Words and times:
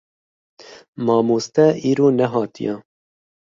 Mamoste 1.05 1.65
îro 1.89 2.07
nehatiye. 2.15 2.73